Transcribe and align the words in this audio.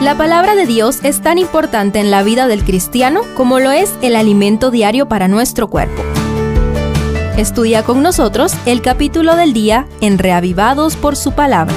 La 0.00 0.16
palabra 0.16 0.54
de 0.54 0.64
Dios 0.64 1.00
es 1.02 1.20
tan 1.22 1.38
importante 1.38 1.98
en 1.98 2.12
la 2.12 2.22
vida 2.22 2.46
del 2.46 2.62
cristiano 2.62 3.22
como 3.36 3.58
lo 3.58 3.72
es 3.72 3.92
el 4.00 4.14
alimento 4.14 4.70
diario 4.70 5.08
para 5.08 5.26
nuestro 5.26 5.66
cuerpo. 5.66 6.04
Estudia 7.36 7.82
con 7.82 8.00
nosotros 8.00 8.54
el 8.64 8.80
capítulo 8.80 9.34
del 9.34 9.52
día 9.52 9.88
en 10.00 10.18
Reavivados 10.18 10.94
por 10.94 11.16
su 11.16 11.32
palabra. 11.32 11.74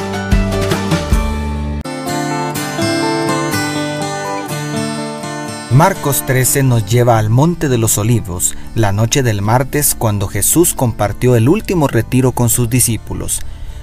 Marcos 5.71 6.23
13 6.27 6.61
nos 6.61 6.85
lleva 6.85 7.17
al 7.17 7.31
Monte 7.31 7.69
de 7.69 7.79
los 7.79 7.97
Olivos, 7.97 8.55
la 8.75 8.91
noche 8.91 9.23
del 9.23 9.41
martes 9.41 9.95
cuando 9.95 10.27
Jesús 10.27 10.75
compartió 10.75 11.35
el 11.35 11.49
último 11.49 11.87
retiro 11.87 12.33
con 12.33 12.49
sus 12.49 12.69
discípulos. 12.69 13.41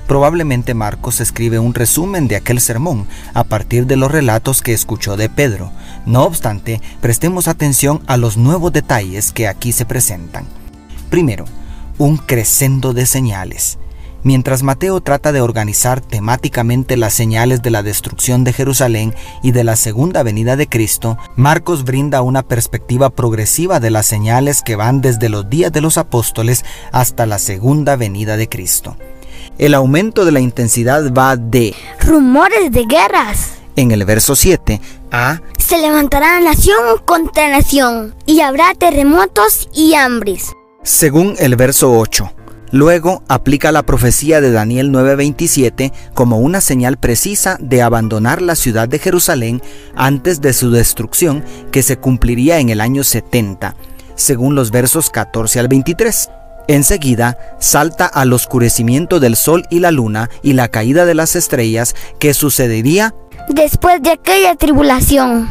Probablemente 0.08 0.72
Marcos 0.72 1.20
escribe 1.20 1.58
un 1.58 1.74
resumen 1.74 2.28
de 2.28 2.36
aquel 2.36 2.62
sermón 2.62 3.06
a 3.34 3.44
partir 3.44 3.86
de 3.86 3.96
los 3.96 4.10
relatos 4.10 4.62
que 4.62 4.72
escuchó 4.72 5.18
de 5.18 5.28
Pedro. 5.28 5.70
No 6.06 6.24
obstante, 6.24 6.80
prestemos 7.02 7.46
atención 7.46 8.00
a 8.06 8.16
los 8.16 8.38
nuevos 8.38 8.72
detalles 8.72 9.32
que 9.32 9.46
aquí 9.46 9.70
se 9.70 9.84
presentan. 9.84 10.46
Primero, 11.10 11.44
un 11.98 12.16
crescendo 12.16 12.94
de 12.94 13.04
señales. 13.04 13.78
Mientras 14.22 14.62
Mateo 14.62 15.02
trata 15.02 15.30
de 15.30 15.42
organizar 15.42 16.00
temáticamente 16.00 16.96
las 16.96 17.12
señales 17.12 17.60
de 17.60 17.70
la 17.70 17.82
destrucción 17.82 18.44
de 18.44 18.54
Jerusalén 18.54 19.14
y 19.42 19.52
de 19.52 19.62
la 19.62 19.76
segunda 19.76 20.22
venida 20.22 20.56
de 20.56 20.68
Cristo, 20.68 21.18
Marcos 21.36 21.84
brinda 21.84 22.22
una 22.22 22.42
perspectiva 22.42 23.10
progresiva 23.10 23.78
de 23.78 23.90
las 23.90 24.06
señales 24.06 24.62
que 24.62 24.74
van 24.74 25.02
desde 25.02 25.28
los 25.28 25.50
días 25.50 25.70
de 25.70 25.82
los 25.82 25.98
apóstoles 25.98 26.64
hasta 26.92 27.26
la 27.26 27.38
segunda 27.38 27.94
venida 27.96 28.38
de 28.38 28.48
Cristo. 28.48 28.96
El 29.58 29.74
aumento 29.74 30.24
de 30.24 30.30
la 30.30 30.38
intensidad 30.38 31.12
va 31.12 31.36
de 31.36 31.74
rumores 32.00 32.70
de 32.70 32.84
guerras. 32.84 33.54
En 33.74 33.90
el 33.90 34.04
verso 34.04 34.36
7 34.36 34.80
a 35.10 35.40
se 35.58 35.78
levantará 35.78 36.40
nación 36.40 36.98
contra 37.04 37.50
nación 37.50 38.14
y 38.24 38.40
habrá 38.40 38.72
terremotos 38.74 39.68
y 39.74 39.94
hambres. 39.94 40.52
Según 40.84 41.34
el 41.38 41.56
verso 41.56 41.92
8, 41.92 42.32
Luego 42.70 43.22
aplica 43.28 43.72
la 43.72 43.82
profecía 43.82 44.40
de 44.42 44.52
Daniel 44.52 44.92
9:27 44.92 45.92
como 46.12 46.38
una 46.38 46.60
señal 46.60 46.98
precisa 46.98 47.56
de 47.60 47.80
abandonar 47.80 48.42
la 48.42 48.54
ciudad 48.54 48.88
de 48.88 48.98
Jerusalén 48.98 49.62
antes 49.96 50.42
de 50.42 50.52
su 50.52 50.70
destrucción 50.70 51.44
que 51.72 51.82
se 51.82 51.96
cumpliría 51.96 52.58
en 52.58 52.68
el 52.68 52.82
año 52.82 53.04
70, 53.04 53.74
según 54.16 54.54
los 54.54 54.70
versos 54.70 55.08
14 55.08 55.60
al 55.60 55.68
23. 55.68 56.28
Enseguida 56.68 57.38
salta 57.58 58.06
al 58.06 58.32
oscurecimiento 58.32 59.20
del 59.20 59.34
sol 59.34 59.64
y 59.70 59.80
la 59.80 59.90
luna 59.90 60.30
y 60.42 60.52
la 60.52 60.68
caída 60.68 61.04
de 61.06 61.14
las 61.14 61.34
estrellas 61.34 61.96
que 62.20 62.34
sucedería 62.34 63.14
después 63.48 64.02
de 64.02 64.10
aquella 64.10 64.54
tribulación 64.54 65.48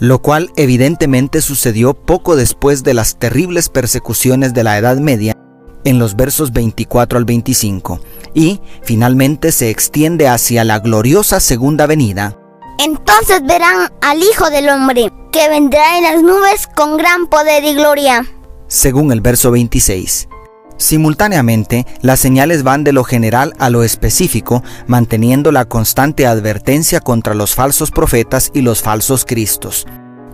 lo 0.00 0.20
cual 0.20 0.52
evidentemente 0.56 1.40
sucedió 1.42 1.94
poco 1.94 2.36
después 2.36 2.84
de 2.84 2.94
las 2.94 3.18
terribles 3.18 3.68
persecuciones 3.68 4.54
de 4.54 4.64
la 4.64 4.78
Edad 4.78 4.96
Media 4.98 5.36
en 5.84 5.98
los 5.98 6.16
versos 6.16 6.52
24 6.52 7.18
al 7.18 7.24
25 7.24 8.00
y 8.34 8.60
finalmente 8.82 9.52
se 9.52 9.70
extiende 9.70 10.28
hacia 10.28 10.64
la 10.64 10.78
gloriosa 10.78 11.40
segunda 11.40 11.86
venida. 11.86 12.38
Entonces 12.78 13.42
verán 13.44 13.92
al 14.00 14.22
Hijo 14.22 14.50
del 14.50 14.68
Hombre, 14.68 15.10
que 15.32 15.48
vendrá 15.48 15.98
en 15.98 16.04
las 16.04 16.22
nubes 16.22 16.68
con 16.76 16.96
gran 16.96 17.26
poder 17.26 17.64
y 17.64 17.74
gloria. 17.74 18.24
Según 18.68 19.10
el 19.10 19.20
verso 19.20 19.50
26. 19.50 20.28
Simultáneamente, 20.78 21.86
las 22.00 22.20
señales 22.20 22.62
van 22.62 22.84
de 22.84 22.92
lo 22.92 23.02
general 23.02 23.52
a 23.58 23.68
lo 23.68 23.82
específico, 23.82 24.62
manteniendo 24.86 25.50
la 25.50 25.64
constante 25.64 26.24
advertencia 26.26 27.00
contra 27.00 27.34
los 27.34 27.54
falsos 27.54 27.90
profetas 27.90 28.50
y 28.54 28.62
los 28.62 28.80
falsos 28.80 29.24
cristos. 29.24 29.86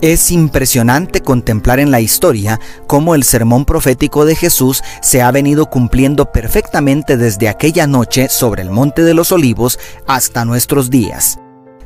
Es 0.02 0.30
impresionante 0.30 1.22
contemplar 1.22 1.80
en 1.80 1.90
la 1.90 2.02
historia 2.02 2.60
cómo 2.86 3.14
el 3.14 3.24
sermón 3.24 3.64
profético 3.64 4.26
de 4.26 4.36
Jesús 4.36 4.82
se 5.00 5.22
ha 5.22 5.30
venido 5.30 5.70
cumpliendo 5.70 6.30
perfectamente 6.30 7.16
desde 7.16 7.48
aquella 7.48 7.86
noche 7.86 8.28
sobre 8.28 8.60
el 8.60 8.70
Monte 8.70 9.02
de 9.02 9.14
los 9.14 9.32
Olivos 9.32 9.78
hasta 10.06 10.44
nuestros 10.44 10.90
días. 10.90 11.38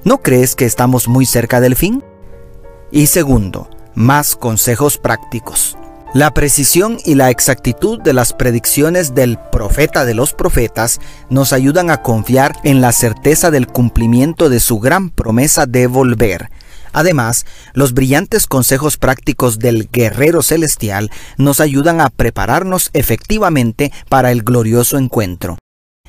¿No 0.03 0.19
crees 0.19 0.57
que 0.57 0.65
estamos 0.65 1.07
muy 1.07 1.27
cerca 1.27 1.61
del 1.61 1.77
fin? 1.77 2.03
Y 2.91 3.07
segundo, 3.07 3.71
más 3.95 4.35
consejos 4.35 4.99
prácticos. 4.99 5.78
La 6.15 6.33
precisión 6.33 6.99
y 7.05 7.15
la 7.15 7.31
exactitud 7.31 8.01
de 8.01 8.13
las 8.13 8.33
predicciones 8.33 9.15
del 9.15 9.39
profeta 9.53 10.05
de 10.05 10.15
los 10.15 10.33
profetas 10.33 11.01
nos 11.29 11.53
ayudan 11.53 11.91
a 11.91 12.03
confiar 12.03 12.57
en 12.65 12.81
la 12.81 12.93
certeza 12.93 13.51
del 13.51 13.67
cumplimiento 13.67 14.49
de 14.49 14.61
su 14.61 14.79
gran 14.79 15.11
promesa 15.11 15.67
de 15.67 15.87
volver 15.87 16.51
Además, 16.93 17.47
los 17.75 17.93
brillantes 17.93 18.47
consejos 18.47 18.97
prácticos 18.97 19.59
del 19.59 19.89
guerrero 19.91 20.43
celestial 20.43 21.11
nos 21.37 21.61
ayudan 21.61 22.01
a 22.01 22.11
prepararnos 22.11 22.91
efectivamente 22.93 23.93
para 24.09 24.33
el 24.33 24.43
glorioso 24.43 24.99
encuentro. 24.99 25.59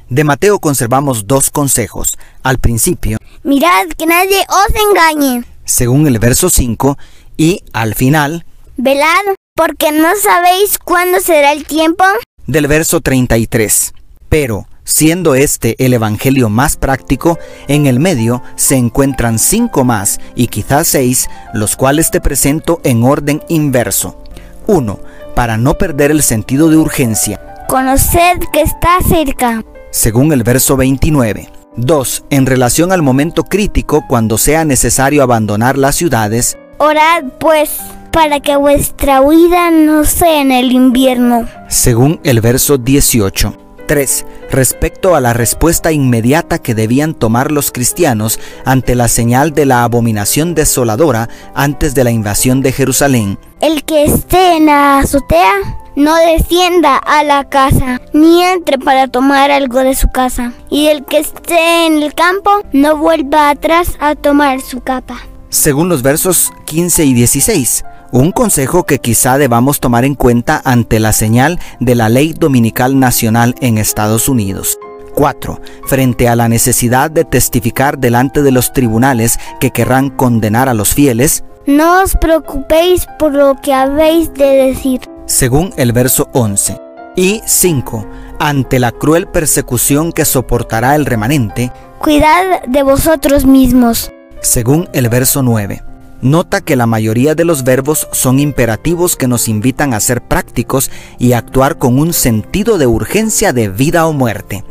De 0.10 0.24
Mateo 0.24 0.60
conservamos 0.60 1.28
dos 1.28 1.52
consejos. 1.52 2.14
Al 2.42 2.58
principio, 2.58 3.18
mirad 3.44 3.88
que 3.98 4.08
nadie 4.08 4.44
os 4.50 4.82
engañe, 4.90 5.44
según 5.66 6.08
el 6.08 6.18
verso 6.18 6.50
5, 6.50 6.98
y 7.38 7.64
al 7.74 7.94
final, 7.94 8.46
velad, 8.80 9.36
porque 9.56 9.92
no 9.92 10.10
sabéis 10.16 10.80
cuándo 10.80 11.20
será 11.20 11.52
el 11.52 11.66
tiempo, 11.66 12.04
del 12.48 12.68
verso 12.68 13.02
33. 13.02 13.94
Pero, 14.30 14.66
Siendo 14.90 15.36
este 15.36 15.76
el 15.78 15.94
Evangelio 15.94 16.50
más 16.50 16.76
práctico, 16.76 17.38
en 17.68 17.86
el 17.86 18.00
medio 18.00 18.42
se 18.56 18.76
encuentran 18.76 19.38
cinco 19.38 19.84
más 19.84 20.20
y 20.34 20.48
quizás 20.48 20.88
seis, 20.88 21.30
los 21.54 21.76
cuales 21.76 22.10
te 22.10 22.20
presento 22.20 22.82
en 22.84 23.04
orden 23.04 23.44
inverso. 23.50 24.18
1. 24.66 25.00
Para 25.36 25.58
no 25.58 25.78
perder 25.78 26.10
el 26.10 26.24
sentido 26.24 26.70
de 26.70 26.78
urgencia. 26.78 27.40
Conoced 27.68 28.40
que 28.52 28.62
está 28.62 28.98
cerca. 29.08 29.64
Según 29.92 30.34
el 30.34 30.42
verso 30.42 30.76
29. 30.76 31.52
2. 31.78 32.26
En 32.32 32.48
relación 32.48 32.92
al 32.92 33.04
momento 33.04 33.44
crítico 33.44 34.04
cuando 34.08 34.40
sea 34.40 34.66
necesario 34.66 35.22
abandonar 35.22 35.78
las 35.78 35.98
ciudades. 35.98 36.58
Orad 36.80 37.26
pues 37.40 37.78
para 38.12 38.40
que 38.40 38.56
vuestra 38.56 39.22
huida 39.22 39.72
no 39.72 40.04
sea 40.04 40.42
en 40.42 40.52
el 40.52 40.72
invierno. 40.72 41.48
Según 41.68 42.20
el 42.24 42.42
verso 42.42 42.78
18. 42.78 43.56
3. 43.90 44.26
Respecto 44.52 45.16
a 45.16 45.20
la 45.20 45.34
respuesta 45.34 45.92
inmediata 45.92 46.60
que 46.60 46.76
debían 46.76 47.16
tomar 47.16 47.52
los 47.52 47.72
cristianos 47.72 48.40
ante 48.64 48.94
la 48.94 49.08
señal 49.08 49.52
de 49.52 49.66
la 49.66 49.84
abominación 49.84 50.54
desoladora 50.54 51.28
antes 51.56 51.96
de 51.96 52.04
la 52.04 52.12
invasión 52.12 52.62
de 52.62 52.72
Jerusalén. 52.72 53.40
El 53.62 53.84
que 53.84 54.06
esté 54.06 54.58
en 54.58 54.68
la 54.68 55.00
azotea 55.00 55.54
no 55.96 56.16
descienda 56.16 56.98
a 56.98 57.24
la 57.24 57.50
casa, 57.50 58.00
ni 58.14 58.44
entre 58.44 58.78
para 58.78 59.08
tomar 59.08 59.50
algo 59.50 59.80
de 59.80 59.96
su 59.96 60.08
casa. 60.12 60.54
Y 60.70 60.88
el 60.88 61.04
que 61.04 61.18
esté 61.18 61.88
en 61.88 62.04
el 62.04 62.14
campo 62.14 62.62
no 62.72 62.96
vuelva 62.96 63.50
atrás 63.50 63.98
a 64.00 64.14
tomar 64.14 64.62
su 64.62 64.82
capa. 64.82 65.18
Según 65.50 65.90
los 65.90 66.04
versos 66.04 66.54
15 66.66 67.06
y 67.06 67.14
16. 67.16 67.84
Un 68.12 68.32
consejo 68.32 68.86
que 68.86 69.00
quizá 69.00 69.38
debamos 69.38 69.80
tomar 69.80 70.04
en 70.04 70.16
cuenta 70.16 70.62
ante 70.64 71.00
la 71.00 71.14
señal 71.14 71.60
de 71.80 71.94
la 71.94 72.10
ley 72.10 72.34
dominical 72.34 73.00
nacional 73.00 73.54
en 73.62 73.78
Estados 73.78 74.28
Unidos. 74.28 74.80
4. 75.14 75.60
Frente 75.86 76.28
a 76.28 76.36
la 76.36 76.50
necesidad 76.50 77.12
de 77.12 77.24
testificar 77.24 78.00
delante 78.00 78.42
de 78.42 78.52
los 78.52 78.74
tribunales 78.74 79.40
que 79.60 79.70
querrán 79.70 80.10
condenar 80.10 80.70
a 80.70 80.74
los 80.74 80.94
fieles, 80.96 81.44
no 81.68 82.02
os 82.02 82.16
preocupéis 82.16 83.06
por 83.20 83.34
lo 83.34 83.56
que 83.62 83.74
habéis 83.74 84.34
de 84.34 84.46
decir. 84.46 85.02
Según 85.28 85.72
el 85.78 85.92
verso 85.92 86.30
11. 86.34 86.80
Y 87.16 87.42
5. 87.46 88.08
Ante 88.40 88.80
la 88.80 88.92
cruel 88.92 89.28
persecución 89.28 90.14
que 90.14 90.26
soportará 90.26 90.96
el 90.96 91.06
remanente, 91.06 91.72
cuidad 92.00 92.64
de 92.66 92.82
vosotros 92.82 93.46
mismos. 93.46 94.12
Según 94.42 94.90
el 94.94 95.10
verso 95.10 95.44
9. 95.44 95.84
Nota 96.22 96.60
que 96.60 96.76
la 96.76 96.86
mayoría 96.86 97.34
de 97.34 97.46
los 97.46 97.64
verbos 97.64 98.10
son 98.12 98.40
imperativos 98.40 99.16
que 99.16 99.28
nos 99.28 99.48
invitan 99.48 99.94
a 99.94 100.02
ser 100.02 100.22
prácticos 100.22 100.92
y 101.18 101.32
actuar 101.32 101.78
con 101.78 101.98
un 101.98 102.12
sentido 102.12 102.78
de 102.78 102.88
urgencia 102.88 103.54
de 103.54 103.70
vida 103.70 104.06
o 104.06 104.12
muerte. 104.12 104.66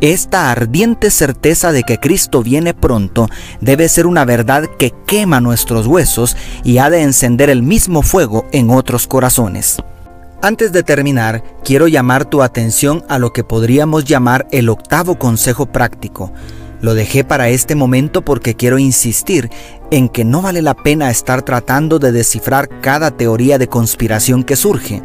Esta 0.00 0.50
ardiente 0.50 1.10
certeza 1.10 1.72
de 1.72 1.82
que 1.82 1.98
Cristo 1.98 2.42
viene 2.42 2.72
pronto 2.72 3.28
debe 3.60 3.88
ser 3.88 4.06
una 4.06 4.24
verdad 4.24 4.64
que 4.78 4.94
quema 5.06 5.40
nuestros 5.40 5.86
huesos 5.86 6.36
y 6.62 6.78
ha 6.78 6.88
de 6.88 7.02
encender 7.02 7.50
el 7.50 7.62
mismo 7.62 8.02
fuego 8.02 8.46
en 8.52 8.70
otros 8.70 9.06
corazones. 9.06 9.76
Antes 10.40 10.72
de 10.72 10.82
terminar, 10.82 11.42
quiero 11.64 11.86
llamar 11.86 12.24
tu 12.24 12.42
atención 12.42 13.04
a 13.08 13.18
lo 13.18 13.32
que 13.32 13.44
podríamos 13.44 14.04
llamar 14.04 14.46
el 14.50 14.68
octavo 14.68 15.18
consejo 15.18 15.66
práctico. 15.66 16.32
Lo 16.84 16.92
dejé 16.94 17.24
para 17.24 17.48
este 17.48 17.74
momento 17.74 18.20
porque 18.20 18.56
quiero 18.56 18.78
insistir 18.78 19.48
en 19.90 20.10
que 20.10 20.22
no 20.22 20.42
vale 20.42 20.60
la 20.60 20.74
pena 20.74 21.08
estar 21.08 21.40
tratando 21.40 21.98
de 21.98 22.12
descifrar 22.12 22.68
cada 22.82 23.10
teoría 23.10 23.56
de 23.56 23.68
conspiración 23.68 24.44
que 24.44 24.54
surge. 24.54 25.00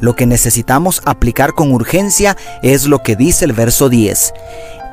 Lo 0.00 0.16
que 0.16 0.26
necesitamos 0.26 1.00
aplicar 1.04 1.52
con 1.52 1.70
urgencia 1.70 2.36
es 2.64 2.88
lo 2.88 3.04
que 3.04 3.14
dice 3.14 3.44
el 3.44 3.52
verso 3.52 3.88
10. 3.88 4.34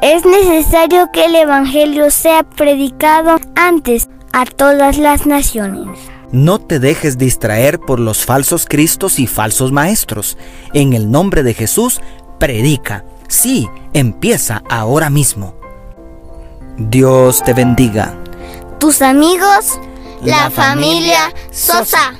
Es 0.03 0.25
necesario 0.27 1.09
que 1.11 1.25
el 1.25 1.33
Evangelio 1.37 2.11
sea 2.11 2.43
predicado 2.43 3.39
antes 3.55 4.07
a 4.31 4.45
todas 4.45 4.99
las 4.99 5.25
naciones. 5.25 5.97
No 6.31 6.59
te 6.59 6.77
dejes 6.77 7.17
distraer 7.17 7.79
por 7.79 7.99
los 7.99 8.25
falsos 8.25 8.67
cristos 8.67 9.17
y 9.17 9.25
falsos 9.25 9.71
maestros. 9.71 10.37
En 10.75 10.93
el 10.93 11.09
nombre 11.09 11.41
de 11.41 11.55
Jesús, 11.55 11.99
predica. 12.37 13.05
Sí, 13.27 13.67
empieza 13.93 14.61
ahora 14.69 15.09
mismo. 15.09 15.56
Dios 16.77 17.43
te 17.43 17.53
bendiga. 17.53 18.13
Tus 18.79 19.01
amigos, 19.01 19.79
la, 20.21 20.51
familia 20.51 21.33
Sosa. 21.51 22.13